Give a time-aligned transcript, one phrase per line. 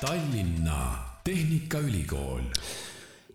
[0.00, 2.40] Tallinna Tehnikaülikool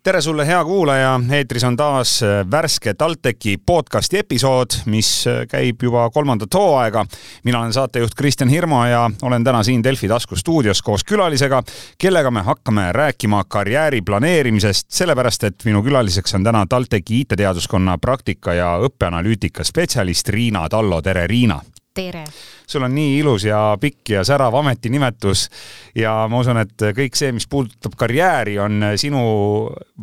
[0.03, 2.21] tere sulle, hea kuulaja, eetris on taas
[2.51, 5.09] värske TalTechi podcasti episood, mis
[5.51, 7.05] käib juba kolmandat hooaega.
[7.43, 11.63] mina olen saatejuht Kristjan Hirmu ja olen täna siin Delfi tasku stuudios koos külalisega,
[11.97, 18.53] kellega me hakkame rääkima karjääri planeerimisest, sellepärast et minu külaliseks on täna TalTechi IT-teaduskonna praktika
[18.53, 21.61] ja õppeanalüütika spetsialist Riina Tallo, tere Riina!
[21.93, 22.23] Tere!
[22.67, 25.47] sul on nii ilus ja pikk ja särav ametinimetus
[25.95, 29.21] ja ma usun, et kõik see, mis puudutab karjääri, on sinu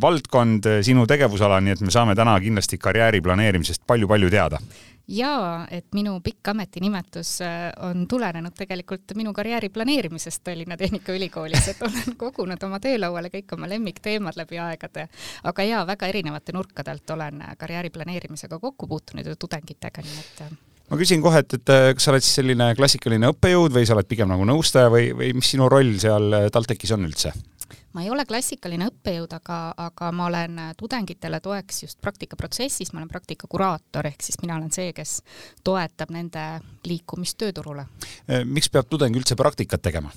[0.00, 4.62] valdkond, sinu tegevusala, nii et me saame täna kindlasti karjääri planeerimisest palju-palju teada
[5.10, 11.82] jaa, et minu pikk ametinimetus äh, on tulenenud tegelikult minu karjääri planeerimisest Tallinna Tehnikaülikoolis, et
[11.82, 15.08] olen kogunud oma töölauale kõik oma lemmikteemad läbi aegade.
[15.44, 20.44] aga jaa, väga erinevate nurkade alt olen karjääri planeerimisega kokku puutunud ju tudengitega, nii et
[20.46, 20.58] äh,
[20.90, 24.08] ma küsin kohe, et, et kas sa oled siis selline klassikaline õppejõud või sa oled
[24.10, 27.34] pigem nagu nõustaja või, või mis sinu roll seal TalTechis on üldse?
[27.92, 33.10] ma ei ole klassikaline õppejõud, aga, aga ma olen tudengitele toeks just praktikaprotsessis, ma olen
[33.10, 35.20] praktikakuraator, ehk siis mina olen see, kes
[35.66, 36.44] toetab nende
[36.86, 37.86] liikumist tööturule.
[38.46, 40.12] miks peab tudeng üldse praktikat tegema?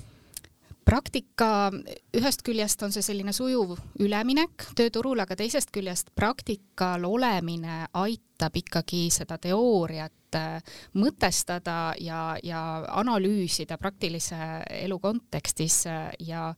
[0.83, 1.71] praktika,
[2.11, 9.07] ühest küljest on see selline sujuv üleminek tööturule, aga teisest küljest praktikal olemine aitab ikkagi
[9.13, 10.61] seda teooriat Äh,
[10.97, 12.59] mõtestada ja, ja
[12.99, 14.37] analüüsida praktilise
[14.69, 16.51] elu kontekstis äh, ja,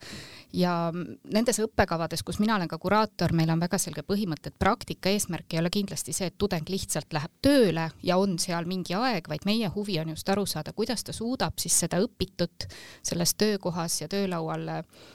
[0.54, 5.12] ja nendes õppekavades, kus mina olen ka kuraator, meil on väga selge põhimõte, et praktika
[5.12, 9.30] eesmärk ei ole kindlasti see, et tudeng lihtsalt läheb tööle ja on seal mingi aeg,
[9.32, 12.68] vaid meie huvi on just aru saada, kuidas ta suudab siis seda õpitut
[13.06, 14.70] selles töökohas ja töölaual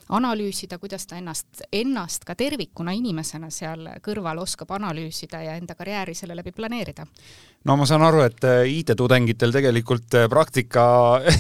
[0.09, 6.17] analüüsida, kuidas ta ennast, ennast ka tervikuna inimesena seal kõrval oskab analüüsida ja enda karjääri
[6.17, 7.07] selle läbi planeerida
[7.69, 10.85] no ma saan aru, et äh, IT-tudengitel tegelikult äh, praktika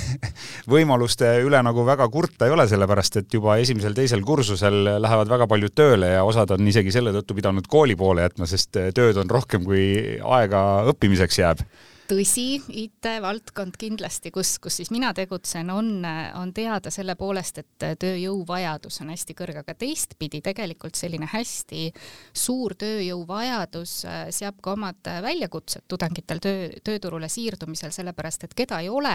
[0.74, 5.74] võimaluste üle nagu väga kurta ei ole, sellepärast et juba esimesel-teisel kursusel lähevad väga paljud
[5.76, 9.32] tööle ja osad on isegi selle tõttu pidanud kooli poole jätma, sest äh, tööd on
[9.32, 11.64] rohkem, kui aega õppimiseks jääb
[12.10, 16.02] tõsi, IT-valdkond kindlasti, kus, kus siis mina tegutsen, on,
[16.38, 21.90] on teada selle poolest, et tööjõuvajadus on hästi kõrge, aga teistpidi tegelikult selline hästi
[22.34, 28.90] suur tööjõuvajadus äh, seab ka omad väljakutsed tudengitel töö, tööturule siirdumisel, sellepärast et keda ei
[28.90, 29.14] ole,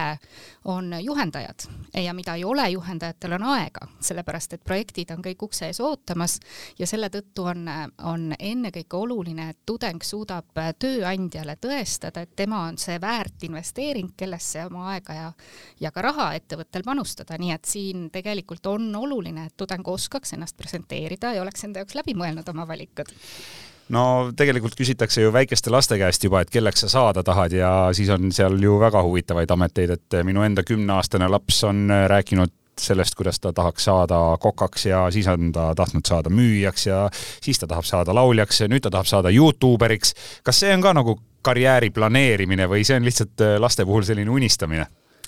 [0.64, 1.66] on juhendajad.
[2.00, 6.38] Ja mida ei ole, juhendajatel on aega, sellepärast et projektid on kõik ukse ees ootamas
[6.78, 7.68] ja selle tõttu on,
[8.08, 14.64] on ennekõike oluline, et tudeng suudab tööandjale tõestada, et tema on see väärt investeering, kellesse
[14.66, 15.30] oma aega ja,
[15.80, 20.56] ja ka raha ettevõttel panustada, nii et siin tegelikult on oluline, et tudeng oskaks ennast
[20.56, 23.12] presenteerida ja oleks enda jaoks läbi mõelnud oma valikud.
[23.94, 28.10] No tegelikult küsitakse ju väikeste laste käest juba, et kelleks sa saada tahad ja siis
[28.10, 32.50] on seal ju väga huvitavaid ameteid, et minu enda kümneaastane laps on rääkinud
[32.80, 37.58] sellest, kuidas ta tahaks saada kokaks ja siis on ta tahtnud saada müüjaks ja siis
[37.58, 40.14] ta tahab saada lauljaks ja nüüd ta tahab saada Youtuberiks.
[40.44, 44.30] kas see on ka nagu karjääri planeerimine või see on lihtsalt äh, laste puhul selline
[44.30, 44.86] unistamine?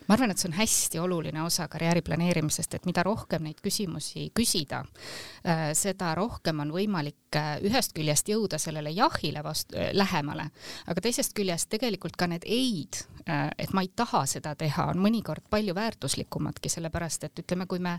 [0.08, 4.28] Ma arvan, et see on hästi oluline osa karjääri planeerimisest, et mida rohkem neid küsimusi
[4.36, 4.82] küsida,
[5.44, 10.48] äh, seda rohkem on võimalik äh, ühest küljest jõuda sellele jahile vastu, lähemale,
[10.88, 15.44] aga teisest küljest tegelikult ka need ei-d, et ma ei taha seda teha, on mõnikord
[15.50, 17.98] palju väärtuslikumadki, sellepärast et ütleme, kui me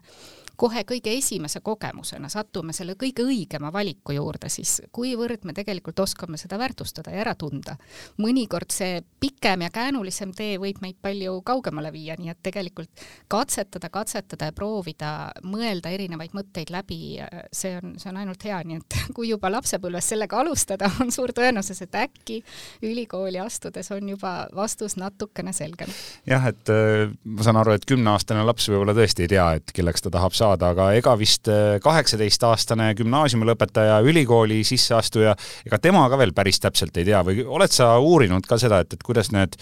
[0.60, 6.40] kohe kõige esimese kogemusena satume selle kõige õigema valiku juurde, siis kuivõrd me tegelikult oskame
[6.42, 7.78] seda väärtustada ja ära tunda.
[8.18, 13.90] mõnikord see pikem ja käänulisem tee võib meid palju kaugemale viia, nii et tegelikult katsetada,
[13.94, 15.12] katsetada ja proovida
[15.44, 17.20] mõelda erinevaid mõtteid läbi,
[17.52, 21.34] see on, see on ainult hea, nii et kui juba lapsepõlves sellega alustada, on suur
[21.36, 22.40] tõenäosus, et äkki
[22.86, 25.92] ülikooli astudes on juba vastus natukene selgem.
[26.30, 30.06] jah, et äh, ma saan aru, et kümneaastane laps võib-olla tõesti ei tea, et kelleks
[30.06, 35.36] ta tahab saada aga ega vist äh, kaheksateistaastane gümnaasiumi lõpetaja, ülikooli sisseastuja,
[35.68, 38.94] ega tema ka veel päris täpselt ei tea või oled sa uurinud ka seda, et,
[38.96, 39.58] et kuidas need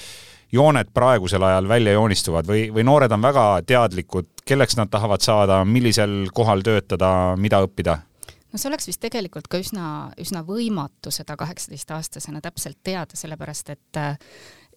[0.51, 5.63] jooned praegusel ajal välja joonistuvad või, või noored on väga teadlikud, kelleks nad tahavad saada,
[5.65, 7.09] millisel kohal töötada,
[7.39, 7.99] mida õppida?
[8.47, 9.87] no see oleks vist tegelikult ka üsna,
[10.21, 13.99] üsna võimatu seda kaheksateistaastasena täpselt teada, sellepärast et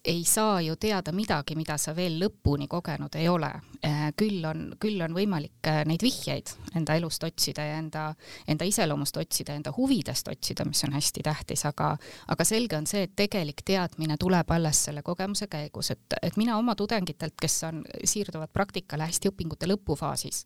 [0.05, 3.51] ei saa ju teada midagi, mida sa veel lõpuni kogenud ei ole.
[3.85, 8.07] Äh, küll on, küll on võimalik äh, neid vihjeid enda elust otsida ja enda,
[8.49, 11.91] enda iseloomust otsida, enda huvidest otsida, mis on hästi tähtis, aga,
[12.33, 16.57] aga selge on see, et tegelik teadmine tuleb alles selle kogemuse käigus, et, et mina
[16.57, 20.43] oma tudengitelt, kes on, siirduvad praktikale hästi õpingute lõpufaasis,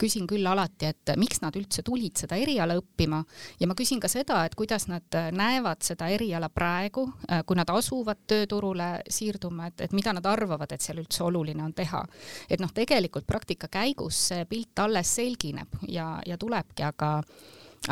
[0.00, 3.20] küsin küll alati, et miks nad üldse tulid seda eriala õppima
[3.60, 7.68] ja ma küsin ka seda, et kuidas nad näevad seda eriala praegu, äh, kui nad
[7.72, 12.04] asuvad tööturule siirduma, et, et mida nad arvavad, et seal üldse oluline on teha.
[12.50, 17.18] et noh, tegelikult praktika käigus see pilt alles selgineb ja, ja tulebki, aga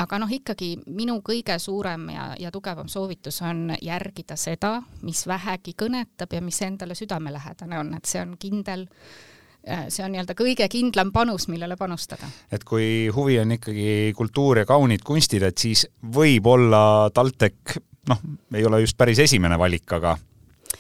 [0.00, 5.74] aga noh, ikkagi minu kõige suurem ja, ja tugevam soovitus on järgida seda, mis vähegi
[5.78, 10.68] kõnetab ja mis endale südamelähedane on, et see on kindel äh, see on nii-öelda kõige
[10.72, 12.30] kindlam panus, millele panustada.
[12.52, 17.78] et kui huvi on ikkagi kultuur ja kaunid kunstid, et siis võib-olla TalTech
[18.10, 18.22] noh,
[18.54, 20.16] ei ole just päris esimene valik, aga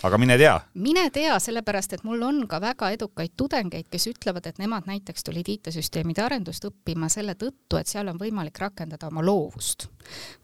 [0.02, 0.54] aga mine tea.
[0.74, 5.24] mine tea, sellepärast et mul on ka väga edukaid tudengeid, kes ütlevad, et nemad näiteks
[5.24, 9.88] tulid IT-süsteemide arendust õppima selle tõttu, et seal on võimalik rakendada oma loovust.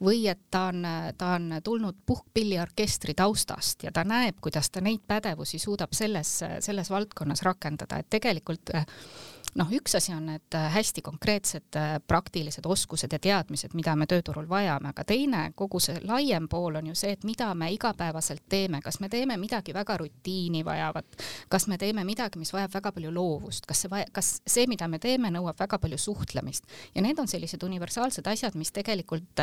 [0.05, 0.85] Või et ta on,
[1.19, 6.91] ta on tulnud puhkpilliorkestri taustast ja ta näeb, kuidas ta neid pädevusi suudab selles, selles
[6.91, 8.73] valdkonnas rakendada, et tegelikult
[9.57, 11.79] noh, üks asi on need hästi konkreetsed
[12.09, 16.91] praktilised oskused ja teadmised, mida me tööturul vajame, aga teine, kogu see laiem pool on
[16.91, 21.69] ju see, et mida me igapäevaselt teeme, kas me teeme midagi väga rutiini vajavat, kas
[21.71, 25.33] me teeme midagi, mis vajab väga palju loovust, kas see kas see, mida me teeme,
[25.35, 26.69] nõuab väga palju suhtlemist?
[26.95, 29.43] Ja need on sellised universaalsed asjad, mis tegelikult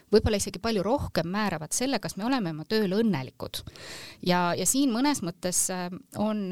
[0.11, 3.61] võib-olla isegi palju rohkem määravad selle, kas me oleme oma tööl õnnelikud.
[4.27, 5.87] ja, ja siin mõnes mõttes äh,
[6.19, 6.51] on,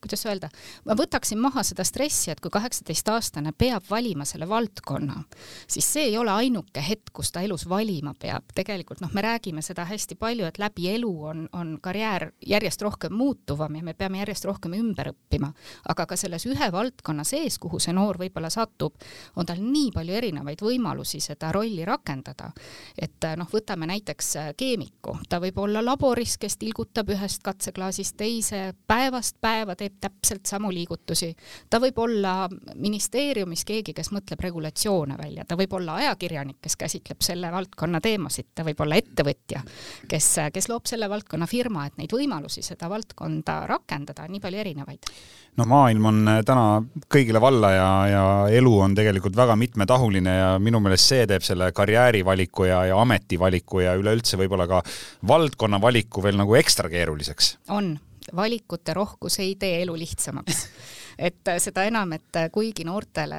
[0.00, 0.50] kuidas öelda,
[0.86, 5.22] ma võtaksin maha seda stressi, et kui kaheksateistaastane peab valima selle valdkonna,
[5.68, 8.46] siis see ei ole ainuke hetk, kus ta elus valima peab.
[8.54, 13.14] tegelikult noh, me räägime seda hästi palju, et läbi elu on, on karjäär järjest rohkem
[13.16, 15.52] muutuvam ja me peame järjest rohkem ümber õppima,
[15.88, 18.94] aga ka selles ühe valdkonna sees, kuhu see noor võib-olla satub,
[19.36, 22.52] on tal nii palju erinevaid võimalusi seda rolli rakendada
[22.98, 28.16] et äh, noh, võtame näiteks äh, keemiku, ta võib olla laboris, kes tilgutab ühest katseklaasist
[28.16, 31.32] teise, päevast päeva teeb täpselt samu liigutusi.
[31.70, 37.22] ta võib olla ministeeriumis keegi, kes mõtleb regulatsioone välja, ta võib olla ajakirjanik, kes käsitleb
[37.24, 39.62] selle valdkonna teemasid, ta võib olla ettevõtja,
[40.08, 44.44] kes, äh, kes loob selle valdkonna firma, et neid võimalusi seda valdkonda rakendada on nii
[44.44, 45.10] palju erinevaid.
[45.56, 46.64] No maailm on täna
[47.12, 48.24] kõigile valla ja, ja
[48.58, 53.82] elu on tegelikult väga mitmetahuline ja minu meelest see teeb selle karjäärivaliku ja, ja ametivaliku
[53.84, 54.82] ja üleüldse võib-olla ka
[55.28, 57.56] valdkonna valiku veel nagu ekstra keeruliseks.
[57.74, 57.94] on,
[58.36, 60.66] valikute rohkus ei tee elu lihtsamaks
[61.18, 63.38] et seda enam, et kuigi noortele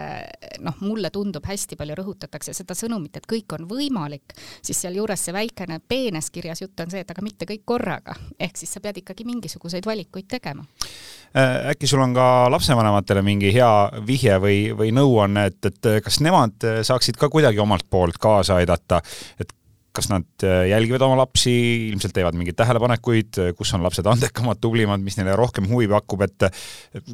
[0.66, 5.36] noh, mulle tundub, hästi palju rõhutatakse seda sõnumit, et kõik on võimalik, siis sealjuures see
[5.36, 9.02] väikene peenes kirjas jutt on see, et aga mitte kõik korraga, ehk siis sa pead
[9.04, 10.66] ikkagi mingisuguseid valikuid tegema.
[11.38, 13.72] Äh, äkki sul on ka lapsevanematele mingi hea
[14.08, 19.02] vihje või, või nõuanne, et, et kas nemad saaksid ka kuidagi omalt poolt kaasa aidata,
[19.40, 19.54] et
[19.98, 21.54] kas nad äh, jälgivad oma lapsi,
[21.90, 26.50] ilmselt teevad mingeid tähelepanekuid, kus on lapsed andekamad, tublimad, mis neile rohkem huvi pakub, et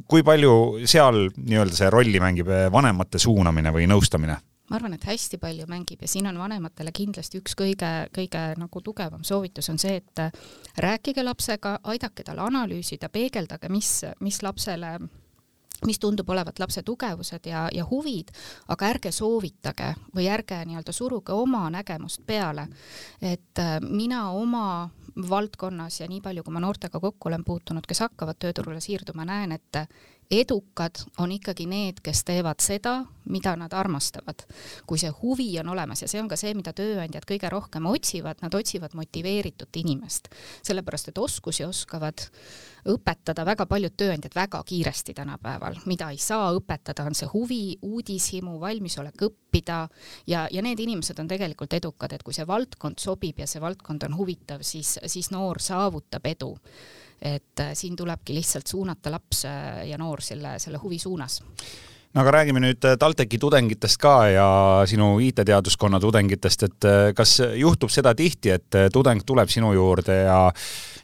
[0.10, 0.56] kui palju
[0.90, 4.40] seal nii-öelda see rolli mängib äh, vanemate suunamine või nõustamine?
[4.70, 8.82] ma arvan, et hästi palju mängib ja siin on vanematele kindlasti üks kõige, kõige nagu
[8.82, 10.32] tugevam soovitus on see, et äh,
[10.82, 14.96] rääkige lapsega, aidake tal analüüsida, peegeldage, mis, mis lapsele
[15.86, 18.32] mis tundub olevat lapse tugevused ja, ja huvid,
[18.68, 22.68] aga ärge soovitage või ärge nii-öelda suruge oma nägemust peale.
[23.22, 24.90] et äh, mina oma
[25.30, 29.52] valdkonnas ja nii palju, kui ma noortega kokku olen puutunud, kes hakkavad tööturule siirduma, näen,
[29.52, 29.84] et
[30.32, 34.44] edukad on ikkagi need, kes teevad seda, mida nad armastavad.
[34.88, 38.42] kui see huvi on olemas ja see on ka see, mida tööandjad kõige rohkem otsivad,
[38.42, 40.30] nad otsivad motiveeritud inimest,
[40.64, 42.28] sellepärast et oskusi oskavad
[42.90, 48.58] õpetada väga paljud tööandjad väga kiiresti tänapäeval, mida ei saa õpetada, on see huvi, uudishimu,
[48.60, 49.88] valmisolek õppida.
[50.28, 54.04] Ja, ja need inimesed on tegelikult edukad, et kui see valdkond sobib ja see valdkond
[54.10, 56.54] on huvitav, siis, siis noor saavutab edu
[57.24, 61.40] et äh, siin tulebki lihtsalt suunata laps äh, ja noor selle, selle huvi suunas
[62.14, 64.48] no aga räägime nüüd äh, TalTechi tudengitest ka ja
[64.90, 70.44] sinu IT-teaduskonna tudengitest, et kas juhtub seda tihti, et tudeng tuleb sinu juurde ja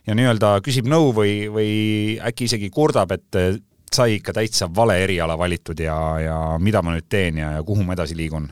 [0.07, 1.73] ja nii-öelda küsib nõu või, või
[2.25, 3.37] äkki isegi kurdab, et
[3.93, 7.85] sai ikka täitsa vale eriala valitud ja, ja mida ma nüüd teen ja, ja kuhu
[7.85, 8.49] ma edasi liigun?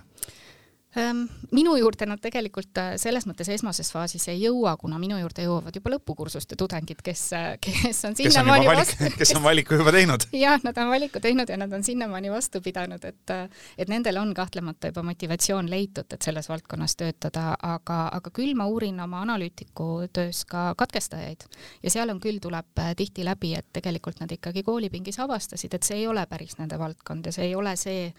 [1.52, 5.76] Minu juurde nad tegelikult äh, selles mõttes esmases faasis ei jõua, kuna minu juurde jõuavad
[5.78, 9.10] juba lõpukursuste tudengid, kes, äh, kes on sinnamaani vastu.
[9.18, 10.26] kes on valiku juba teinud.
[10.46, 13.46] jah, nad on valiku teinud ja nad on sinnamaani vastu pidanud, et, äh,
[13.78, 18.66] et nendel on kahtlemata juba motivatsioon leitud, et selles valdkonnas töötada, aga, aga küll ma
[18.66, 21.46] uurin oma analüütiku töös ka katkestajaid
[21.84, 26.02] ja seal on küll, tuleb tihti läbi, et tegelikult nad ikkagi koolipingis avastasid, et see
[26.02, 28.10] ei ole päris nende valdkond ja see ei ole see,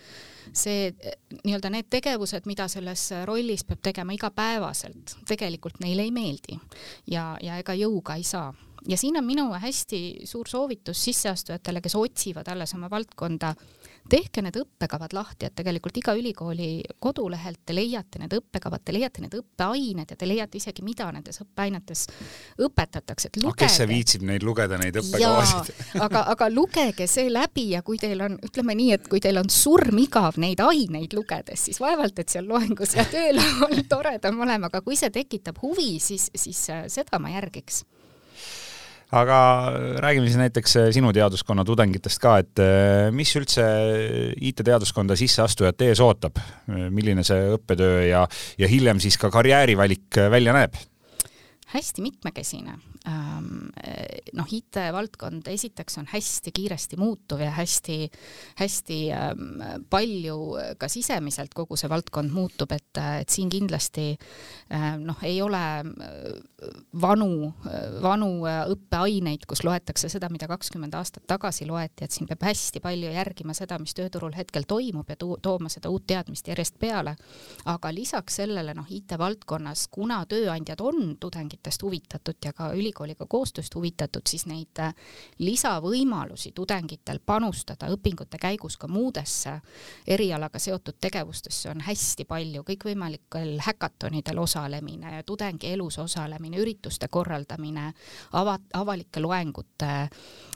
[0.55, 0.93] see
[1.43, 6.59] nii-öelda need tegevused, mida selles rollis peab tegema igapäevaselt, tegelikult neile ei meeldi.
[7.11, 8.53] Ja, ja ega jõuga ei saa.
[8.89, 13.55] Ja siin on minu hästi suur soovitus sisseastujatele, kes otsivad alles oma valdkonda
[14.11, 16.71] tehke need õppekavad lahti, et tegelikult iga ülikooli
[17.03, 21.43] kodulehelt te leiate need õppekavad, te leiate need õppeained ja te leiate isegi, mida nendes
[21.45, 22.07] õppeainetes
[22.65, 23.67] õpetatakse, et lugege.
[23.67, 25.73] kes see viitsib neid lugeda, neid õppekavasid?
[26.07, 29.53] aga, aga lugege see läbi ja kui teil on, ütleme nii, et kui teil on
[29.53, 34.99] surmigav neid aineid lugedes, siis vaevalt, et seal loengus ja töölaual toredam olema, aga kui
[34.99, 37.85] see tekitab huvi, siis, siis äh, seda ma järgiks
[39.17, 39.39] aga
[40.05, 43.65] räägime siis näiteks äh, sinu teaduskonna tudengitest ka, et äh, mis üldse
[44.37, 48.27] IT-teaduskonda sisseastujat ees ootab, milline see õppetöö ja,
[48.59, 50.77] ja hiljem siis ka karjäärivalik välja näeb?
[51.69, 53.71] Hästi mitmekesine, Ähm,
[54.37, 58.11] noh, IT-valdkond esiteks on hästi kiiresti muutuv ja hästi,
[58.59, 60.39] hästi ähm, palju
[60.79, 64.11] ka sisemiselt kogu see valdkond muutub, et, et siin kindlasti
[64.75, 65.63] ähm, noh, ei ole
[67.01, 67.53] vanu,
[68.03, 68.31] vanu
[68.75, 73.57] õppeaineid, kus loetakse seda, mida kakskümmend aastat tagasi loeti, et siin peab hästi palju järgima
[73.57, 77.15] seda, mis tööturul hetkel toimub ja to tooma seda uut teadmist järjest peale.
[77.65, 81.17] aga lisaks sellele noh, IT-valdkonnas, kuna tööandjad on
[81.59, 84.95] tudengitest huvitatud ja ka ülikooliga koostööst huvitatud, siis neid äh,
[85.39, 89.61] lisavõimalusi tudengitel panustada õpingute käigus ka muudesse
[90.07, 97.93] erialaga seotud tegevustesse on hästi palju, kõikvõimalikel häkatonidel osalemine, tudengi elus osalemine, ürituste korraldamine,
[98.33, 100.09] ava-, avalike loengute,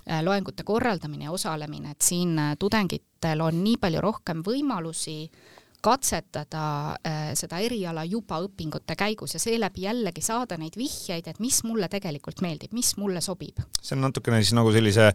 [0.08, 5.30] äh, loengute korraldamine ja osalemine, et siin äh, tudengitel on nii palju rohkem võimalusi
[5.82, 6.64] katsetada
[7.06, 11.88] äh, seda eriala juba õpingute käigus ja seeläbi jällegi saada neid vihjeid, et mis mulle
[11.90, 13.58] tegelikult meeldib, mis mulle sobib.
[13.82, 15.08] see on natukene siis nagu sellise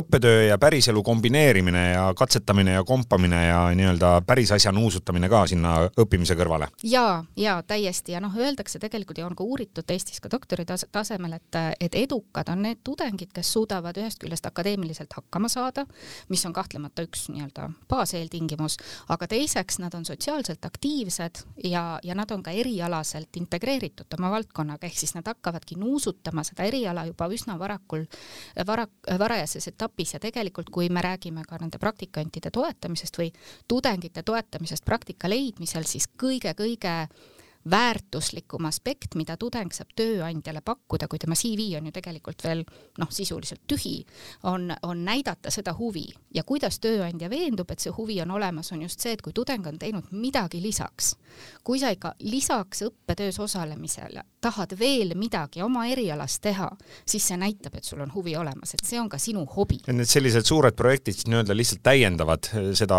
[0.00, 5.74] õppetöö ja päriselu kombineerimine ja katsetamine ja kompamine ja nii-öelda päris asja nuusutamine ka sinna
[5.90, 6.70] õppimise kõrvale.
[6.82, 11.36] ja, ja täiesti ja noh, öeldakse tegelikult ja on ka uuritud Eestis ka doktori tasemel,
[11.36, 15.84] et, et edukad on need tudengid, kes suudavad ühest küljest akadeemiliselt hakkama saada,
[16.32, 18.80] mis on kahtlemata üks nii-öelda baaseeltingimus,
[19.12, 24.86] aga teiseks nad on sotsiaalselt aktiivsed ja, ja nad on ka erialaselt integreeritud oma valdkonnaga,
[24.86, 28.06] ehk siis nad hakkavadki nuusutama seda eriala juba üsna varakul,
[28.66, 28.86] vara,
[29.18, 30.14] varajases etapis.
[30.14, 33.30] Ja tegelikult, kui me räägime ka nende praktikantide toetamisest või
[33.68, 36.94] tudengite toetamisest praktika leidmisel, siis kõige-kõige
[37.70, 42.64] väärtuslikum aspekt, mida tudeng saab tööandjale pakkuda, kui tema CV on ju tegelikult veel
[43.00, 43.96] noh, sisuliselt tühi,
[44.50, 48.84] on, on näidata seda huvi ja kuidas tööandja veendub, et see huvi on olemas, on
[48.84, 51.14] just see, et kui tudeng on teinud midagi lisaks,
[51.64, 56.68] kui sa ikka lisaks õppetöös osalemisele tahad veel midagi oma erialas teha,
[57.08, 59.80] siis see näitab, et sul on huvi olemas, et see on ka sinu hobi.
[59.88, 62.98] need sellised suured projektid nii-öelda lihtsalt täiendavad seda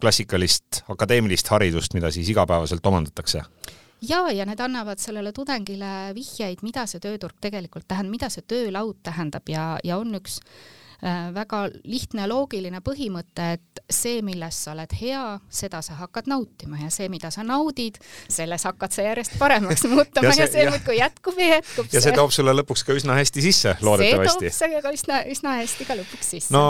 [0.00, 3.44] klassikalist akadeemilist haridust, mida siis igapäevaselt omandatakse?
[4.00, 9.00] Ja, ja need annavad sellele tudengile vihjeid, mida see tööturg tegelikult tähendab, mida see töölaud
[9.06, 10.40] tähendab ja, ja on üks
[11.34, 16.90] väga lihtne loogiline põhimõte, et see, milles sa oled hea, seda sa hakkad nautima ja
[16.90, 20.98] see, mida sa naudid, selles hakkad sa järjest paremaks muutuma ja see, ja see muudkui
[20.98, 21.92] jätkub ja jätkub.
[21.94, 24.50] ja see toob sulle lõpuks ka üsna hästi sisse, loodetavasti.
[24.50, 26.54] see toob ka üsna, üsna hästi ka lõpuks sisse.
[26.56, 26.64] no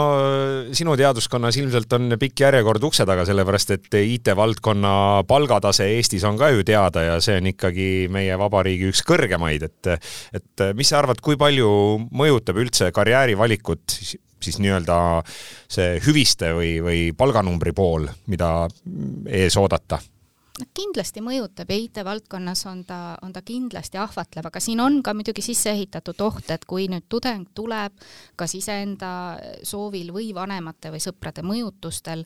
[0.77, 4.93] sinu teaduskonnas ilmselt on pikk järjekord ukse taga, sellepärast et IT-valdkonna
[5.29, 9.93] palgatase Eestis on ka ju teada ja see on ikkagi meie vabariigi üks kõrgemaid, et
[10.37, 11.69] et mis sa arvad, kui palju
[12.13, 14.99] mõjutab üldse karjäärivalikut siis nii-öelda
[15.69, 18.67] see hüviste või, või palganumbri pool, mida
[19.27, 19.99] ees oodata
[20.75, 25.43] kindlasti mõjutab ja IT-valdkonnas on ta, on ta kindlasti ahvatlev, aga siin on ka muidugi
[25.45, 27.95] sisse ehitatud oht, et kui nüüd tudeng tuleb
[28.39, 29.11] kas iseenda
[29.63, 32.25] soovil või vanemate või sõprade mõjutustel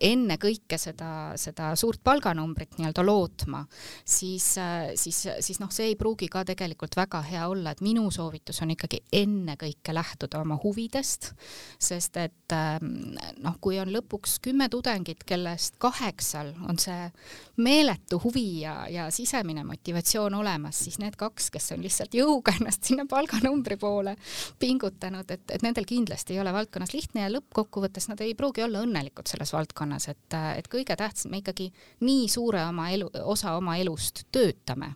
[0.00, 1.10] enne kõike seda,
[1.40, 3.64] seda suurt palganumbrit nii-öelda lootma,
[4.04, 4.54] siis,
[5.00, 8.74] siis, siis noh, see ei pruugi ka tegelikult väga hea olla, et minu soovitus on
[8.74, 11.32] ikkagi ennekõike lähtuda oma huvidest,
[11.78, 17.10] sest et noh, kui on lõpuks kümme tudengit, kellest kaheksal on see
[17.56, 22.54] me meeletu huvi ja, ja sisemine motivatsioon olemas, siis need kaks, kes on lihtsalt jõuga
[22.58, 24.14] ennast sinna palganumbri poole
[24.62, 28.84] pingutanud, et, et nendel kindlasti ei ole valdkonnas lihtne ja lõppkokkuvõttes nad ei pruugi olla
[28.84, 31.70] õnnelikud selles valdkonnas, et, et kõige tähtsam, me ikkagi
[32.06, 34.94] nii suure oma elu, osa oma elust töötame,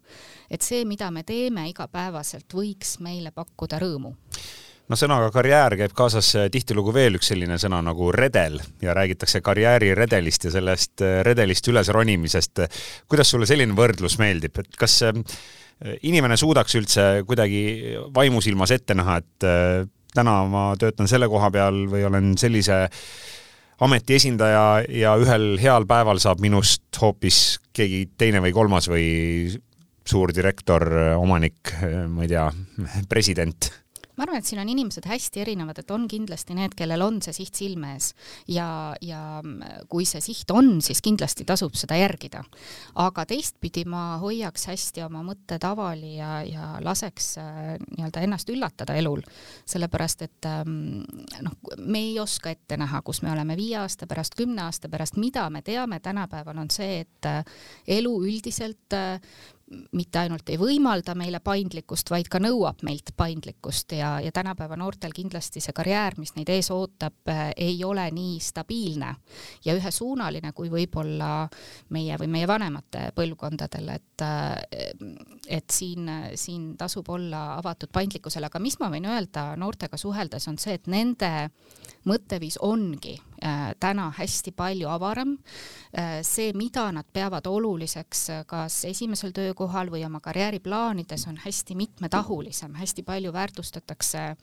[0.51, 4.15] et see, mida me teeme igapäevaselt, võiks meile pakkuda rõõmu
[4.89, 9.43] no sõnaga karjäär käib kaasas äh, tihtilugu veel üks selline sõna nagu redel ja räägitakse
[9.45, 12.65] karjääriredelist ja sellest äh, redelist üles ronimisest.
[13.09, 15.21] kuidas sulle selline võrdlus meeldib, et kas äh,
[16.09, 19.45] inimene suudaks üldse kuidagi vaimusilmas ette näha, et
[20.15, 22.81] täna ma töötan selle koha peal või olen sellise
[23.87, 29.07] ameti esindaja ja ühel heal päeval saab minust hoopis keegi teine või kolmas või
[30.09, 30.89] suur direktor,
[31.21, 31.77] omanik,
[32.11, 32.49] ma ei tea,
[33.13, 33.71] president
[34.19, 37.37] ma arvan, et siin on inimesed hästi erinevad, et on kindlasti need, kellel on see
[37.37, 38.11] siht silme ees.
[38.51, 38.67] Ja,
[39.05, 39.41] ja
[39.91, 42.43] kui see siht on, siis kindlasti tasub seda järgida.
[42.99, 49.23] aga teistpidi ma hoiaks hästi oma mõttetavali ja, ja laseks äh, nii-öelda ennast üllatada elul,
[49.69, 51.05] sellepärast et ähm,
[51.45, 55.19] noh, me ei oska ette näha, kus me oleme viie aasta pärast, kümne aasta pärast,
[55.21, 57.45] mida me teame tänapäeval, on see, et äh,
[57.99, 59.21] elu üldiselt äh,
[59.93, 65.13] mitte ainult ei võimalda meile paindlikkust, vaid ka nõuab meilt paindlikkust ja, ja tänapäeva noortel
[65.17, 69.15] kindlasti see karjäär, mis neid ees ootab, eh, ei ole nii stabiilne
[69.65, 71.49] ja ühesuunaline kui võib-olla
[71.95, 74.89] meie või meie vanemate põlvkondadel, et eh,
[75.49, 80.59] et siin, siin tasub olla avatud paindlikkusele, aga mis ma võin öelda noortega suheldes, on
[80.61, 81.31] see, et nende
[82.09, 83.17] mõtteviis ongi
[83.81, 85.37] täna hästi palju avaram
[85.95, 86.23] äh,.
[86.23, 93.03] see, mida nad peavad oluliseks, kas esimesel töökohal või oma karjääriplaanides, on hästi mitmetahulisem, hästi
[93.07, 94.37] palju väärtustatakse äh,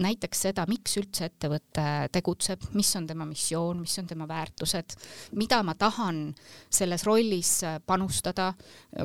[0.00, 4.96] näiteks seda, miks üldse ettevõte tegutseb, mis on tema missioon, mis on tema väärtused,
[5.38, 6.26] mida ma tahan
[6.72, 8.52] selles rollis panustada,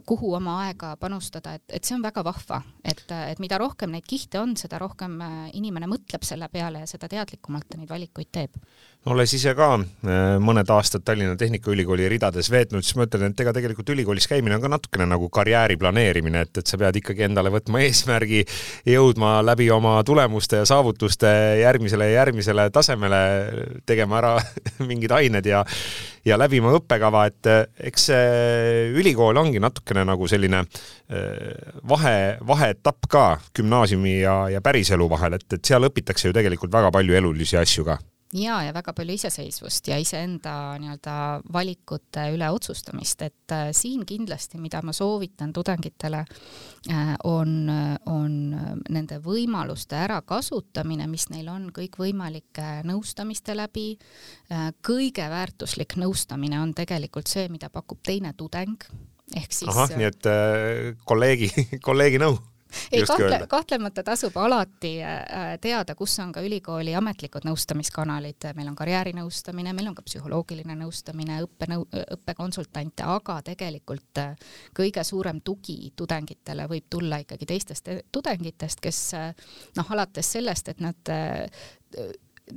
[0.05, 4.08] kuhu oma aega panustada, et, et see on väga vahva, et, et mida rohkem neid
[4.10, 5.19] kihte on, seda rohkem
[5.53, 8.58] inimene mõtleb selle peale ja seda teadlikumalt ta neid valikuid teeb.
[9.10, 13.53] Olles ise ka äh, mõned aastad Tallinna Tehnikaülikooli ridades veetnud, siis ma ütlen, et ega
[13.55, 17.51] tegelikult ülikoolis käimine on ka natukene nagu karjääri planeerimine, et, et sa pead ikkagi endale
[17.53, 18.43] võtma eesmärgi,
[18.89, 23.19] jõudma läbi oma tulemuste ja saavutuste järgmisele ja järgmisele tasemele,
[23.86, 24.36] tegema ära
[24.89, 25.63] mingid ained ja
[26.27, 33.09] ja läbima õppekava, et äh, eks see ülikool ongi natukene nagu selline äh, vahe, vaheetapp
[33.09, 37.59] ka gümnaasiumi ja, ja päriselu vahel, et, et seal õpitakse ju tegelikult väga palju elulisi
[37.59, 38.00] asju ka
[38.33, 41.15] ja, ja väga palju iseseisvust ja iseenda nii-öelda
[41.53, 47.71] valikute üle otsustamist, et äh, siin kindlasti, mida ma soovitan tudengitele äh,, on,
[48.05, 48.38] on
[48.89, 53.91] nende võimaluste ärakasutamine, mis neil on kõikvõimalike nõustamiste läbi
[54.51, 54.69] äh,.
[54.86, 58.86] kõige väärtuslik nõustamine on tegelikult see, mida pakub teine tudeng
[59.36, 59.69] ehk siis.
[59.74, 61.51] ahah, nii et äh, kolleegi,
[61.88, 62.38] kolleegi nõu
[62.92, 68.78] ei, kahtle, kahtlemata tasub alati äh, teada, kus on ka ülikooli ametlikud nõustamiskanalid, meil on
[68.80, 76.68] karjäärinõustamine, meil on ka psühholoogiline nõustamine, õppenõu-, õppekonsultante, aga tegelikult äh, kõige suurem tugi tudengitele
[76.70, 79.29] võib tulla ikkagi teistest tudengitest, kes äh,
[79.77, 81.16] noh, alates sellest, et nad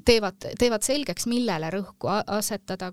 [0.04, 2.90] teevad, teevad selgeks, millele rõhku asetada,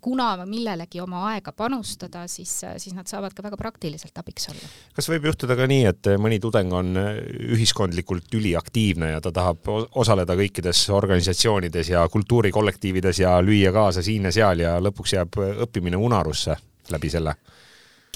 [0.00, 4.70] kuna millelegi oma aega panustada, siis, siis nad saavad ka väga praktiliselt abiks olla.
[4.96, 10.36] kas võib juhtuda ka nii, et mõni tudeng on ühiskondlikult üliaktiivne ja ta tahab osaleda
[10.38, 16.56] kõikides organisatsioonides ja kultuurikollektiivides ja lüüa kaasa siin ja seal ja lõpuks jääb õppimine unarusse
[16.92, 17.36] läbi selle?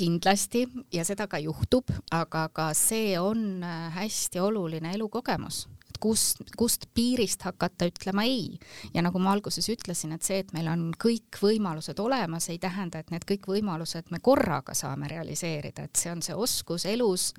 [0.02, 3.60] kindlasti ja seda ka juhtub, aga ka see on
[3.92, 5.66] hästi oluline elukogemus
[6.02, 8.58] kust, kust piirist hakata ütlema ei.
[8.94, 13.02] ja nagu ma alguses ütlesin, et see, et meil on kõik võimalused olemas, ei tähenda,
[13.02, 17.30] et need kõik võimalused me korraga saame realiseerida, et see on see oskus elus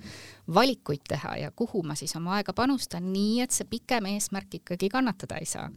[0.54, 4.89] valikuid teha ja kuhu ma siis oma aega panustan, nii et see pikem eesmärk ikkagi
[4.93, 5.69] kannatada ei saa.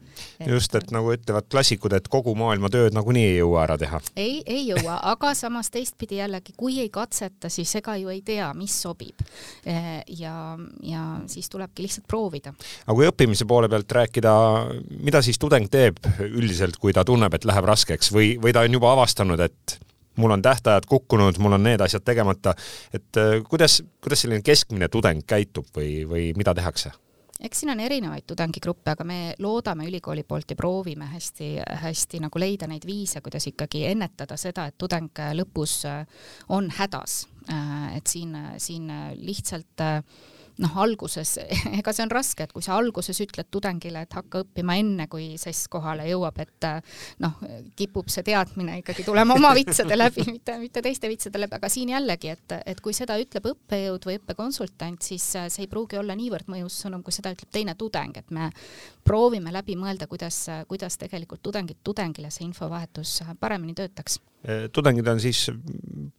[0.46, 4.00] just, et nagu ütlevad klassikud, et kogu maailma tööd nagunii ei jõua ära teha.
[4.16, 8.52] ei, ei jõua, aga samas teistpidi jällegi, kui ei katseta, siis ega ju ei tea,
[8.54, 9.26] mis sobib.
[9.66, 10.34] ja,
[10.82, 14.36] ja siis tulebki lihtsalt proovida aga kui õppimise poole pealt rääkida,
[15.06, 18.78] mida siis tudeng teeb üldiselt, kui ta tunneb, et läheb raskeks või, või ta on
[18.78, 19.78] juba avastanud, et
[20.16, 22.54] mul on tähtajad kukkunud, mul on need asjad tegemata,
[22.94, 26.94] et äh, kuidas, kuidas selline keskmine tudeng käitub või, või mida tehakse?
[27.36, 32.64] eks siin on erinevaid tudengigruppe, aga me loodame ülikooli poolt ja proovime hästi-hästi nagu leida
[32.70, 35.82] neid viise, kuidas ikkagi ennetada seda, et tudeng lõpus
[36.48, 37.26] on hädas.
[37.52, 38.88] Äh, et siin, siin
[39.20, 40.00] lihtsalt äh,
[40.62, 41.36] noh, alguses,
[41.78, 45.34] ega see on raske, et kui sa alguses ütled tudengile, et hakka õppima enne, kui
[45.40, 46.68] sess kohale jõuab, et
[47.24, 47.36] noh,
[47.78, 51.92] kipub see teadmine ikkagi tulema oma vitsade läbi, mitte, mitte teiste vitsade läbi, aga siin
[51.94, 56.50] jällegi, et, et kui seda ütleb õppejõud või õppekonsultant, siis see ei pruugi olla niivõrd
[56.52, 58.50] mõjus sõnum, kui seda ütleb teine tudeng, et me
[59.06, 64.18] proovime läbi mõelda, kuidas, kuidas tegelikult tudengid tudengile see infovahetus paremini töötaks.
[64.46, 65.46] Eh, tudengid on siis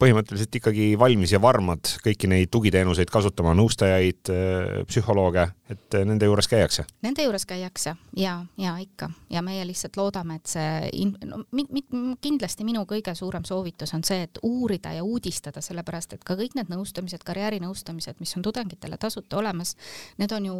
[0.01, 6.27] põhimõtteliselt ikkagi valmis ja varmad kõiki neid tugiteenuseid kasutama, nõustajaid, eh, psühholooge, et eh, nende
[6.27, 6.85] juures käiakse?
[7.05, 11.71] Nende juures käiakse ja, ja ikka ja meie lihtsalt loodame, et see in-, no mit-,
[11.73, 11.89] mit-,
[12.23, 16.57] kindlasti minu kõige suurem soovitus on see, et uurida ja uudistada, sellepärast et ka kõik
[16.57, 19.75] need nõustamised, karjäärinõustamised, mis on tudengitele tasuta olemas,
[20.21, 20.59] need on ju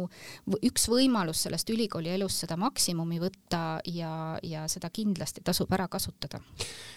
[0.68, 6.40] üks võimalus sellest ülikooli elust seda maksimumi võtta ja, ja seda kindlasti tasub ära kasutada.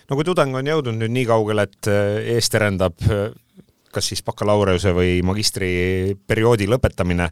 [0.10, 3.32] no kui tudeng on jõudnud nüüd nii kaugele, et äh, ees terendab äh,
[3.92, 7.30] kas siis bakalaureuse või magistriperioodi lõpetamine,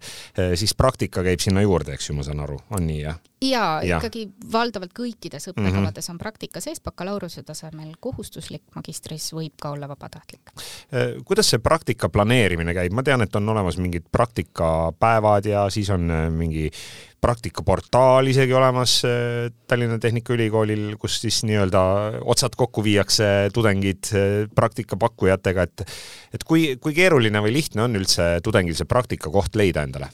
[0.60, 3.20] siis praktika käib sinna juurde, eks ju, ma saan aru, on nii, jah?
[3.42, 6.12] ja, ja ikkagi valdavalt kõikides õppekavades mm -hmm.
[6.12, 10.52] on praktika sees, bakalaureuse tasemel kohustuslik, magistris võib ka olla vabatahtlik.
[10.94, 15.90] Äh, kuidas see praktika planeerimine käib, ma tean, et on olemas mingid praktikapäevad ja siis
[15.90, 16.72] on äh, mingi
[17.22, 21.84] praktikaportaal isegi olemas äh, Tallinna Tehnikaülikoolil, kus siis nii-öelda
[22.24, 24.12] otsad kokku viiakse tudengid
[24.56, 25.86] praktikapakkujatega, et
[26.34, 30.12] et kui, kui keeruline või lihtne on üldse tudengil see praktikakoht leida endale?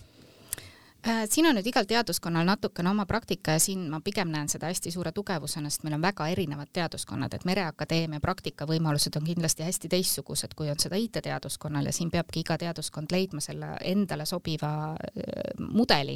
[1.08, 4.72] Äh, siin on nüüd igal teaduskonnal natukene oma praktika ja siin ma pigem näen seda
[4.72, 9.92] hästi suure tugevusena, sest meil on väga erinevad teaduskonnad, et Mereakadeemia praktikavõimalused on kindlasti hästi
[9.92, 15.52] teistsugused, kui on seda IT-teaduskonnal ja siin peabki iga teaduskond leidma selle endale sobiva äh,
[15.60, 16.16] mudeli.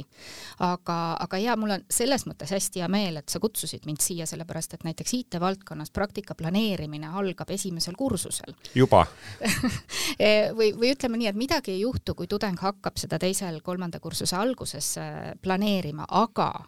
[0.58, 4.26] aga, aga ja mul on selles mõttes hästi hea meel, et sa kutsusid mind siia,
[4.26, 8.58] sellepärast et näiteks IT-valdkonnas praktika planeerimine algab esimesel kursusel.
[8.74, 9.06] juba
[10.58, 14.79] või, või ütleme nii, et midagi ei juhtu, kui tudeng hakkab seda teisel-kolmanda kursuse alguses
[14.80, 16.64] alguses äh, planeerima, aga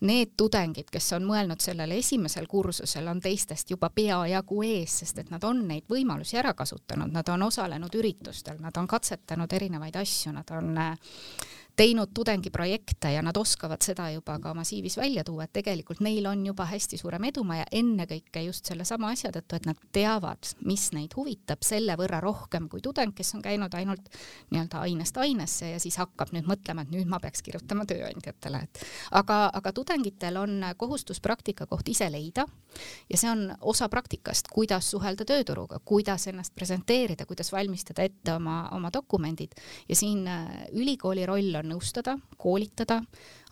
[0.00, 5.30] need tudengid, kes on mõelnud sellele esimesel kursusel, on teistest juba peajagu ees, sest et
[5.30, 10.32] nad on neid võimalusi ära kasutanud, nad on osalenud üritustel, nad on katsetanud erinevaid asju,
[10.32, 10.96] nad on äh,
[11.82, 16.26] teinud tudengiprojekte ja nad oskavad seda juba ka oma CV-s välja tuua, et tegelikult neil
[16.30, 20.84] on juba hästi suurem edumaa ja ennekõike just sellesama asja tõttu, et nad teavad, mis
[20.94, 24.06] neid huvitab selle võrra rohkem kui tudeng, kes on käinud ainult
[24.52, 28.84] nii-öelda ainest ainesse ja siis hakkab nüüd mõtlema, et nüüd ma peaks kirjutama tööandjatele, et
[29.18, 32.46] aga, aga tudengitel on kohustus praktikakoht ise leida
[33.10, 38.68] ja see on osa praktikast, kuidas suhelda tööturuga, kuidas ennast presenteerida, kuidas valmistada ette oma,
[38.76, 39.58] oma dokumendid.
[39.88, 43.00] Ja siin äh, ülikooli roll on nõustada, koolitada,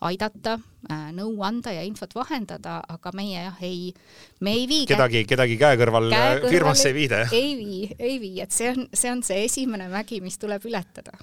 [0.05, 0.55] aidata,
[0.89, 3.91] äh, nõu anda ja infot vahendada, aga meie jah, ei,
[4.41, 7.35] me ei vii kedagi, kedagi käe kõrval käe kõrval firmasse ei viida, jah?
[7.37, 11.17] ei vii, ei vii, et see on, see on see esimene mägi, mis tuleb ületada.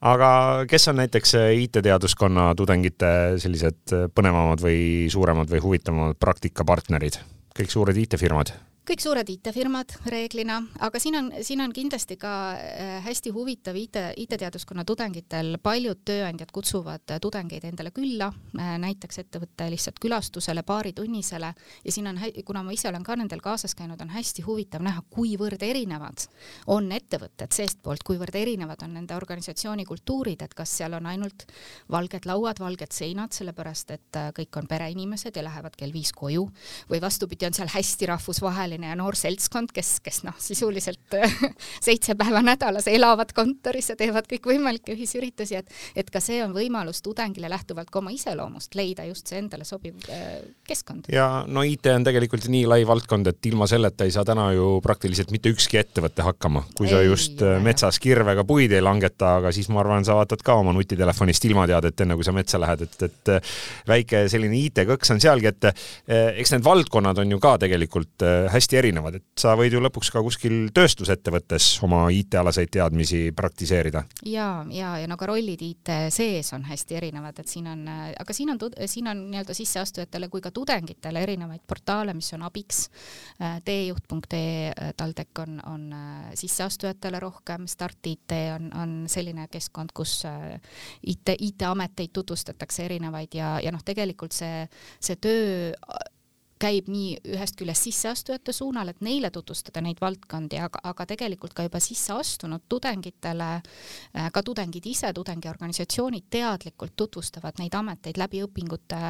[0.00, 0.30] aga
[0.70, 3.12] kes on näiteks IT-teaduskonna tudengite
[3.42, 4.80] sellised põnevamad või
[5.12, 7.22] suuremad või huvitavamad praktikapartnerid?
[7.60, 8.54] kõik suured IT-firmad
[8.90, 13.98] kõik suured IT-firmad reeglina, aga siin on, siin on kindlasti ka äh, hästi huvitav IT,
[14.18, 21.50] IT-teaduskonna tudengitel, paljud tööandjad kutsuvad tudengeid endale külla, äh, näiteks ettevõtte lihtsalt külastusele paaritunnisele
[21.84, 25.04] ja siin on, kuna ma ise olen ka nendel kaasas käinud, on hästi huvitav näha,
[25.14, 26.26] kuivõrd erinevad
[26.74, 31.46] on ettevõtted seestpoolt, kuivõrd erinevad on nende organisatsiooni kultuurid, et kas seal on ainult
[31.94, 36.48] valged lauad, valged seinad, sellepärast et äh, kõik on pereinimesed ja lähevad kell viis koju.
[36.90, 41.16] Või vastupidi, on seal hästi rahvusvaheline selline noor seltskond, kes, kes noh, sisuliselt
[41.86, 47.02] seitse päeva nädalas elavad kontoris ja teevad kõikvõimalikke ühisüritusi, et et ka see on võimalus
[47.02, 51.10] tudengile lähtuvalt ka oma iseloomust leida just see endale sobiv äh, keskkond.
[51.12, 54.80] ja no IT on tegelikult nii lai valdkond, et ilma selleta ei saa täna ju
[54.84, 59.36] praktiliselt mitte ükski ettevõte hakkama, kui ei, sa just äh, metsas kirvega puid ei langeta,
[59.40, 62.86] aga siis ma arvan, sa vaatad ka oma nutitelefonist ilmateadet, enne kui sa metsa lähed,
[62.86, 63.54] et, et äh,
[63.90, 65.70] väike selline IT-kõks on sealgi, et
[66.10, 70.10] eks need valdkonnad on ju ka tegelikult hästi hästi erinevad, et sa võid ju lõpuks
[70.14, 74.04] ka kuskil tööstusettevõttes oma IT-alaseid teadmisi praktiseerida.
[74.24, 78.32] ja, ja, ja no ka rollid IT sees on hästi erinevad, et siin on, aga
[78.32, 82.88] siin on, siin on nii-öelda sisseastujatele kui ka tudengitele erinevaid portaale, mis on abiks.
[83.64, 85.90] teejuht.ee TalTech on, on
[86.34, 90.22] sisseastujatele rohkem, Start IT on, on selline keskkond, kus
[91.02, 94.66] IT, IT-ameteid tutvustatakse erinevaid ja, ja noh, tegelikult see,
[95.00, 95.74] see töö
[96.60, 101.64] käib nii ühest küljest sisseastujate suunal, et neile tutvustada neid valdkondi, aga, aga tegelikult ka
[101.66, 109.02] juba sisse astunud tudengitele, äh, ka tudengid ise, tudengiorganisatsioonid teadlikult tutvustavad neid ameteid läbi õpingute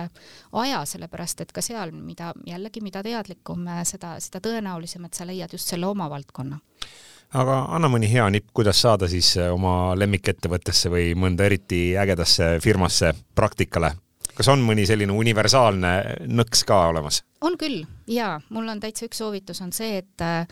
[0.63, 5.27] aja, sellepärast et ka seal, mida jällegi, mida teadlikum, äh, seda, seda tõenäolisem, et sa
[5.27, 6.61] leiad just selle oma valdkonna.
[7.41, 12.57] Aga anna mõni hea nipp, kuidas saada siis äh, oma lemmikettevõttesse või mõnda eriti ägedasse
[12.63, 13.95] firmasse praktikale
[14.41, 15.95] kas on mõni selline universaalne
[16.33, 17.21] nõks ka olemas?
[17.45, 20.47] on küll ja mul on täitsa üks soovitus on see, et äh,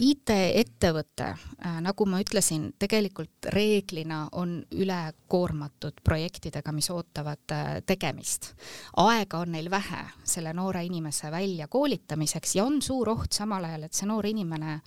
[0.00, 8.54] IT-ettevõte, äh, nagu ma ütlesin, tegelikult reeglina on ülekoormatud projektidega, mis ootavad äh, tegemist.
[9.02, 13.98] aega on neil vähe selle noore inimese väljakoolitamiseks ja on suur oht samal ajal, et
[13.98, 14.80] see noor inimene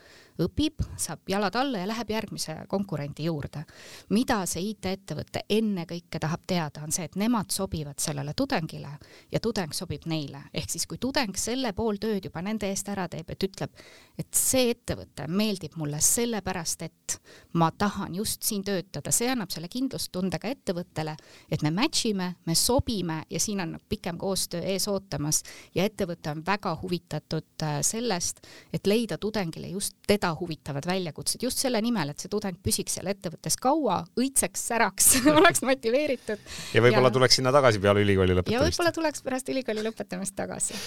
[0.43, 3.63] õpib, saab jalad alla ja läheb järgmise konkurendi juurde.
[4.09, 8.91] mida see IT-ettevõte ennekõike tahab teada, on see, et nemad sobivad sellele tudengile
[9.31, 13.07] ja tudeng sobib neile, ehk siis kui tudeng selle pool tööd juba nende eest ära
[13.07, 13.83] teeb, et ütleb,
[14.17, 17.19] et see ettevõte meeldib mulle sellepärast, et
[17.53, 21.15] ma tahan just siin töötada, see annab selle kindlustunde ka ettevõttele,
[21.51, 25.43] et me match ime, me sobime ja siin on pikem koostöö ees ootamas
[25.75, 31.61] ja ettevõte on väga huvitatud äh, sellest, et leida tudengile just teda huvitavad väljakutsed, just
[31.61, 36.41] selle nimel, et see tudeng püsiks seal ettevõttes kaua, õitseks, säraks oleks motiveeritud.
[36.73, 38.55] ja võib-olla tuleks sinna tagasi peale ülikooli lõpetamist.
[38.57, 40.77] ja võib-olla tuleks pärast ülikooli lõpetamist tagasi.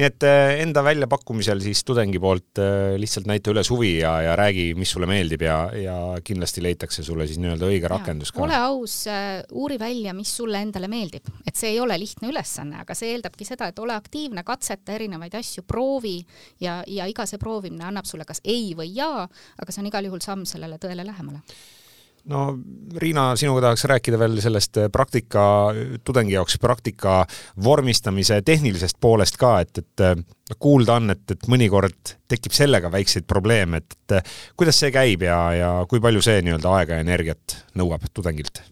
[0.00, 4.36] nii et äh, enda väljapakkumisel siis tudengi poolt äh, lihtsalt näita üles huvi ja, ja
[4.40, 8.44] räägi, mis sulle meeldib ja, ja kindlasti leitakse sulle siis nii-öelda õige rakendus ka.
[8.46, 12.80] ole aus, äh, uuri välja, mis sulle endale meeldib, et see ei ole lihtne ülesanne,
[12.84, 16.16] aga see eeldabki seda, et ole aktiivne, katseta erinevaid asju, proovi
[16.60, 19.26] ja, ja iga see proovimine annab sulle kas ei või jaa,
[19.58, 21.42] aga see on igal juhul samm sellele tõele lähemale
[22.28, 22.58] no
[23.00, 25.42] Riina, sinuga tahaks rääkida veel sellest praktika,
[26.04, 27.20] tudengi jaoks praktika
[27.64, 33.80] vormistamise tehnilisest poolest ka, et, et kuulda on, et, et mõnikord tekib sellega väikseid probleeme,
[33.80, 38.04] et, et kuidas see käib ja, ja kui palju see nii-öelda aega ja energiat nõuab
[38.14, 38.62] tudengilt?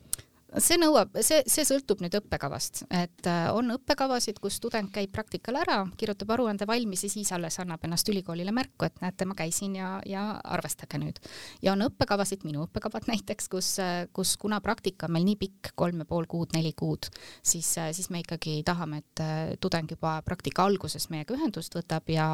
[0.57, 5.59] See nõuab, see, see sõltub nüüd õppekavast, et äh, on õppekavasid, kus tudeng käib praktikal
[5.61, 9.77] ära, kirjutab aruande valmis ja siis alles annab ennast ülikoolile märku, et näete, ma käisin
[9.77, 10.25] ja, ja
[10.57, 11.21] arvestage nüüd.
[11.63, 15.73] ja on õppekavasid, minu õppekavad näiteks, kus, äh, kus kuna praktika on meil nii pikk,
[15.79, 17.11] kolm ja pool kuud, neli kuud,
[17.43, 19.25] siis, äh, siis me ikkagi tahame, et
[19.61, 22.31] tudeng juba praktika alguses meiega ühendust võtab ja,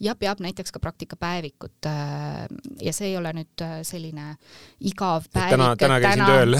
[0.00, 1.88] ja peab näiteks ka praktikapäevikut.
[2.80, 4.32] ja see ei ole nüüd selline
[4.80, 5.52] igav päevik.
[5.52, 6.56] täna, täna käisin tööl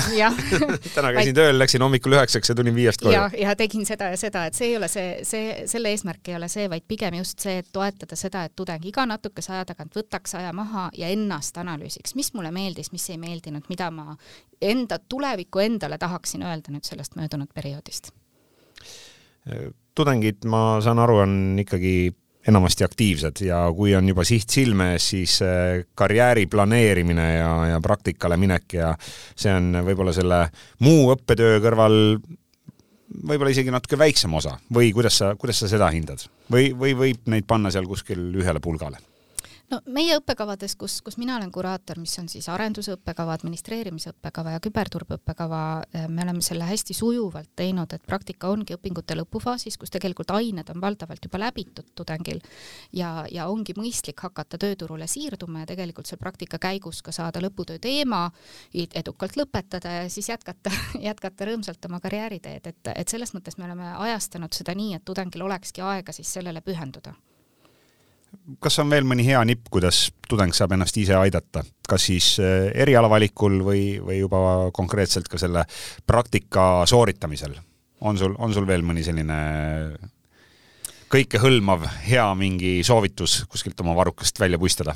[1.01, 3.15] täna käisin tööl, läksin hommikul üheksaks ja tulin viiest koju.
[3.15, 6.37] ja, ja tegin seda ja seda, et see ei ole see, see, selle eesmärk ei
[6.39, 9.97] ole see, vaid pigem just see, et toetada seda, et tudeng iga natukese aja tagant
[9.97, 14.17] võtaks aja maha ja ennast analüüsiks, mis mulle meeldis, mis ei meeldinud, mida ma
[14.61, 18.13] enda tulevikku endale tahaksin öelda nüüd sellest möödunud perioodist.
[19.95, 22.13] tudengid, ma saan aru, on ikkagi
[22.49, 27.81] enamasti aktiivsed ja kui on juba siht silme ees, siis äh, karjääri planeerimine ja, ja
[27.85, 28.95] praktikale minek ja
[29.37, 30.47] see on võib-olla selle
[30.87, 31.99] muu õppetöö kõrval
[33.11, 36.25] võib-olla isegi natuke väiksem osa või kuidas sa, kuidas sa seda hindad?
[36.53, 39.03] või, või võib neid panna seal kuskil ühele pulgale?
[39.71, 45.61] No meie õppekavades, kus, kus mina olen kuraator, mis on siis arendusõppekava, administreerimisõppekava ja küberturbeõppekava,
[45.95, 50.71] eh, me oleme selle hästi sujuvalt teinud, et praktika ongi õpingute lõpufaasis, kus tegelikult ained
[50.75, 52.43] on valdavalt juba läbitud tudengil
[52.97, 57.79] ja, ja ongi mõistlik hakata tööturule siirduma ja tegelikult seal praktika käigus ka saada lõputöö
[57.83, 58.27] teema,
[58.75, 60.73] edukalt lõpetada ja siis jätkata,
[61.09, 65.47] jätkata rõõmsalt oma karjääriteed, et, et selles mõttes me oleme ajastanud seda nii, et tudengil
[65.47, 67.15] olekski aega siis sellele pühenduda
[68.63, 72.71] kas on veel mõni hea nipp, kuidas tudeng saab ennast ise aidata, kas siis eh,
[72.85, 75.67] erialavalikul või, või juba konkreetselt ka selle
[76.07, 77.59] praktika sooritamisel?
[78.01, 79.37] on sul, on sul veel mõni selline
[81.11, 84.95] kõikehõlmav hea mingi soovitus kuskilt oma varrukast välja puistada?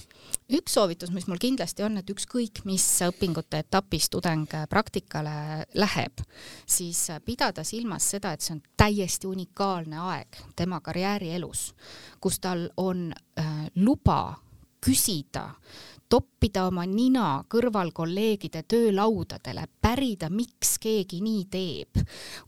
[0.54, 6.20] üks soovitus, mis mul kindlasti on, et ükskõik mis õpingute etapis tudeng praktikale läheb,
[6.68, 11.70] siis pidada silmas seda, et see on täiesti unikaalne aeg tema karjäärielus,
[12.20, 14.36] kus tal on äh, luba
[14.84, 21.98] küsida äh, toppida oma nina kõrval kolleegide töölaudadele, pärida, miks keegi nii teeb,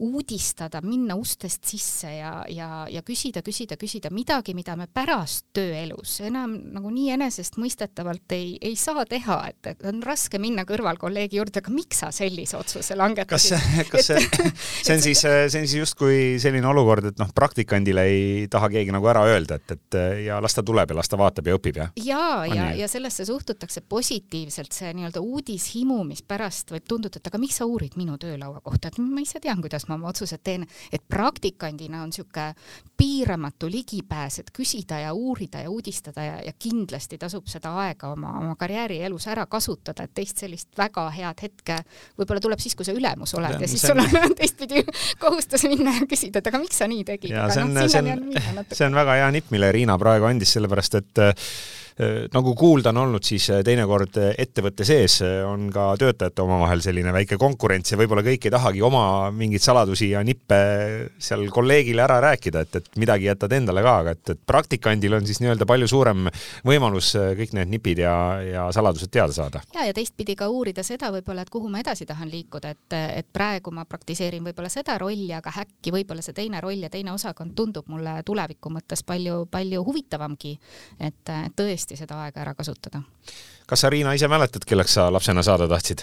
[0.07, 6.21] uudistada, minna ustest sisse ja, ja, ja küsida, küsida, küsida midagi, mida me pärast tööelus
[6.27, 11.63] enam nagu nii enesestmõistetavalt ei, ei saa teha, et, et on raske minna kõrvalkolleegi juurde,
[11.65, 13.59] aga miks sa sellise otsuse langetasid?
[13.91, 14.53] kas, kas see,
[14.87, 18.95] see on siis, see on siis justkui selline olukord, et noh, praktikandile ei taha keegi
[18.95, 21.83] nagu ära öelda, et, et ja las ta tuleb ja las ta vaatab ja õpib,
[21.83, 27.21] ja, ja, ja, ja sellesse suhtutakse suhtutakse positiivselt, see nii-öelda uudishimu, mis pärast võib tunduda,
[27.21, 30.11] et aga miks sa uurid minu töölaua kohta, et ma ise tean, kuidas ma oma
[30.13, 32.55] otsused teen, et praktikandina on niisugune
[32.97, 38.35] piiramatu ligipääs, et küsida ja uurida ja uudistada ja, ja kindlasti tasub seda aega oma,
[38.41, 41.81] oma karjäärielus ära kasutada, et teist sellist väga head hetke
[42.19, 44.85] võib-olla tuleb siis, kui sa ülemus oled ja, ja siis sul on, on teistpidi
[45.23, 47.37] kohustus minna ja küsida, et aga miks sa nii tegid.
[47.53, 51.01] see on no,, see on, see on väga hea nipp, mille Riina praegu andis, sellepärast
[51.01, 51.35] et Äh,
[52.33, 55.15] nagu kuulda on olnud, siis äh, teinekord äh, ettevõtte sees
[55.49, 60.11] on ka töötajate omavahel selline väike konkurents ja võib-olla kõik ei tahagi oma mingeid saladusi
[60.11, 60.59] ja nippe
[61.17, 65.29] seal kolleegile ära rääkida, et, et midagi jätad endale ka, aga et, et praktikandil on
[65.29, 66.29] siis nii-öelda palju suurem
[66.69, 68.13] võimalus kõik need nipid ja,
[68.45, 69.65] ja saladused teada saada.
[69.73, 73.31] ja, ja teistpidi ka uurida seda võib-olla, et kuhu ma edasi tahan liikuda, et, et
[73.33, 77.57] praegu ma praktiseerin võib-olla seda rolli, aga äkki võib-olla see teine roll ja teine osakond
[77.57, 80.57] tundub mulle tuleviku mõttes palju, palju huvitavamgi.
[81.01, 83.03] et tõesti tõesti seda aega ära kasutada.
[83.67, 86.03] kas sa, Riina, ise mäletad, kelleks sa lapsena saada tahtsid?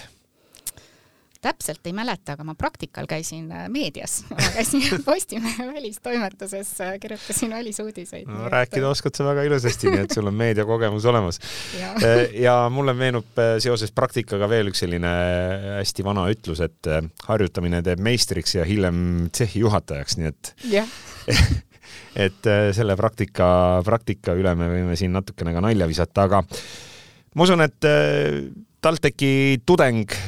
[1.44, 7.50] täpselt ei mäleta, aga ma praktikal käisin äh, meedias, ma käisin Postimehe välistoimetuses, äh, kirjutasin
[7.52, 8.24] välisuudiseid.
[8.24, 11.40] no rääkida oskad sa väga ilusasti, nii et sul on meediakogemus olemas.
[11.82, 11.92] ja.
[12.32, 15.12] ja mulle meenub seoses praktikaga veel üks selline
[15.82, 16.88] hästi vana ütlus, et
[17.28, 20.54] harjutamine teeb meistriks ja hiljem tsehhi juhatajaks, nii et
[22.14, 26.42] et selle praktika, praktika üle me võime siin natukene ka nalja visata, aga
[27.34, 27.88] ma usun, et
[28.84, 30.18] TalTechi tudeng,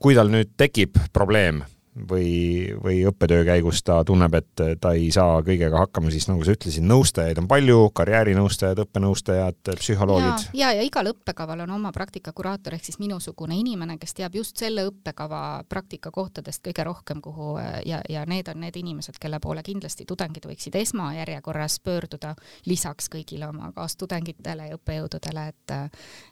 [0.00, 1.62] kui tal nüüd tekib probleem
[2.10, 6.54] või, või õppetöö käigus ta tunneb, et ta ei saa kõigega hakkama, siis nagu sa
[6.54, 10.48] ütlesid, nõustajaid on palju, karjäärinõustajad, õppenõustajad, psühholoogid.
[10.52, 14.60] ja, ja, ja igal õppekaval on oma praktikakuraator ehk siis minusugune inimene, kes teab just
[14.60, 17.56] selle õppekava praktikakohtadest kõige rohkem, kuhu
[17.86, 22.34] ja, ja need on need inimesed, kelle poole kindlasti tudengid võiksid esmajärjekorras pöörduda,
[22.66, 25.76] lisaks kõigile oma kaastudengitele ja õppejõududele, et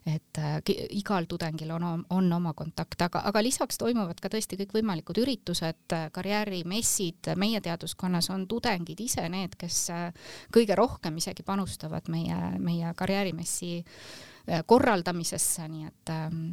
[0.06, 5.55] et igal tudengil on, on oma kontakt, aga, aga lisaks toimuvad ka tõesti kõikvõimalikud üritused,
[5.56, 10.12] üritused, karjäärimessid meie teaduskonnas on tudengid ise need, kes äh,
[10.52, 16.52] kõige rohkem isegi panustavad meie, meie karjäärimessi äh, korraldamisesse, nii et, ähm,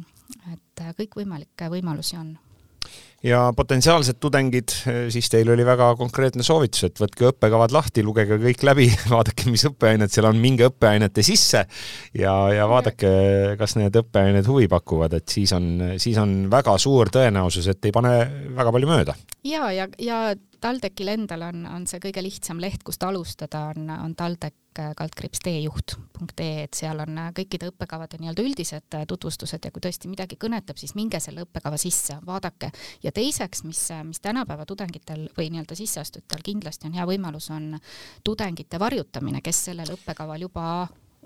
[0.52, 2.36] et kõikvõimalikke võimalusi on
[3.24, 4.74] ja potentsiaalsed tudengid,
[5.12, 9.64] siis teil oli väga konkreetne soovitus, et võtke õppekavad lahti, lugege kõik läbi, vaadake, mis
[9.70, 11.64] õppeained seal on, minge õppeainete sisse
[12.18, 13.12] ja, ja vaadake,
[13.60, 17.94] kas need õppeained huvi pakuvad, et siis on, siis on väga suur tõenäosus, et ei
[17.94, 18.16] pane
[18.56, 19.16] väga palju mööda.
[19.48, 20.26] ja, ja, ja
[20.64, 26.64] TalTechil endal on, on see kõige lihtsam leht, kust alustada, on, on TalTech kaldkriips teejuht.ee,
[26.64, 31.20] et seal on kõikide õppekavade nii-öelda üldised tutvustused ja kui tõesti midagi kõnetab, siis minge
[31.22, 32.72] selle õppekava sisse, vaadake.
[33.04, 37.78] ja teiseks, mis, mis tänapäeva tudengitel või nii-öelda sisseastujatel kindlasti on hea võimalus, on
[38.24, 40.66] tudengite varjutamine, kes sellel õppekaval juba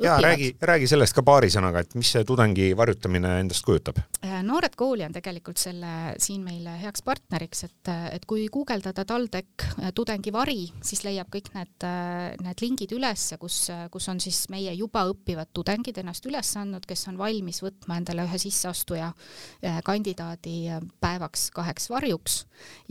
[0.01, 3.99] ja räägi, räägi sellest ka paari sõnaga, et mis see tudengi varjutamine endast kujutab?
[4.25, 9.67] Äh, noored kooli on tegelikult selle siin meile heaks partneriks, et, et kui guugeldada TalTech
[9.67, 13.61] äh, tudengivari, siis leiab kõik need, äh, need lingid üles, kus,
[13.95, 18.27] kus on siis meie juba õppivad tudengid ennast üles andnud, kes on valmis võtma endale
[18.29, 19.11] ühe sisseastuja
[19.85, 22.39] kandidaadi päevaks kaheks varjuks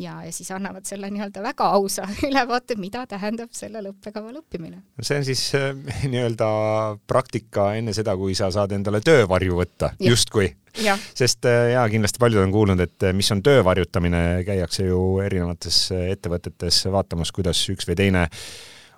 [0.01, 4.83] ja, ja siis annavad selle nii-öelda väga ausa ülevaate, mida tähendab sellel õppekaval õppimine.
[5.01, 5.43] see on siis
[6.11, 10.49] nii-öelda praktika enne seda, kui sa saad endale töövarju võtta, justkui.
[11.17, 15.87] sest äh, jaa, kindlasti paljud on kuulnud, et äh, mis on töövarjutamine, käiakse ju erinevates
[15.95, 18.27] äh, ettevõtetes vaatamas, kuidas üks või teine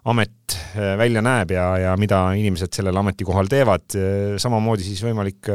[0.09, 0.55] amet
[0.97, 3.83] välja näeb ja, ja mida inimesed sellel ametikohal teevad.
[4.39, 5.49] samamoodi siis võimalik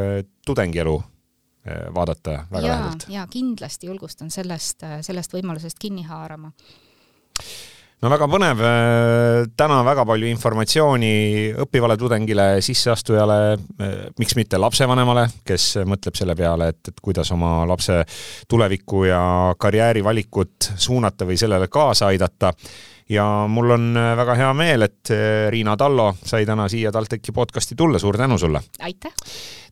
[0.47, 0.99] tudengielu
[1.97, 3.07] vaadata väga lähedalt.
[3.09, 6.53] ja kindlasti julgustan sellest, sellest võimalusest kinni haarama
[8.05, 8.63] no väga põnev,
[9.57, 11.13] täna väga palju informatsiooni
[11.65, 13.39] õppivale tudengile, sisseastujale,
[14.21, 18.03] miks mitte lapsevanemale, kes mõtleb selle peale, et, et kuidas oma lapse
[18.51, 19.23] tulevikku ja
[19.61, 22.53] karjäärivalikut suunata või sellele kaasa aidata
[23.09, 25.13] ja mul on äh, väga hea meel, et
[25.51, 28.63] Riina Tallo sai täna siia TalTechi podcasti tulla, suur tänu sulle!
[28.81, 29.13] aitäh!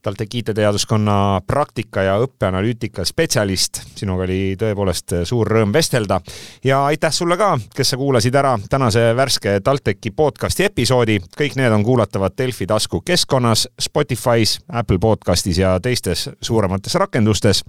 [0.02, 3.82] TalTechi IT-teaduskonna praktika ja õppeanalüütika spetsialist.
[3.94, 6.18] sinuga oli tõepoolest suur rõõm vestelda
[6.64, 11.20] ja aitäh sulle ka, kes sa kuulasid ära tänase värske TalTechi podcasti episoodi.
[11.38, 17.62] kõik need on kuulatavad Delfi tasku keskkonnas, Spotify's, Apple podcastis ja teistes suuremates rakendustes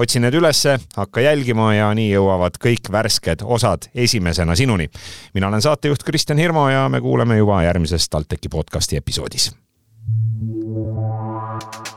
[0.00, 4.88] otsi need ülesse, hakka jälgima ja nii jõuavad kõik värsked osad esimesena sinuni.
[5.34, 9.52] mina olen saatejuht Kristjan Hirmu ja me kuuleme juba järgmises TalTechi podcasti episoodis.
[11.60, 11.89] thank you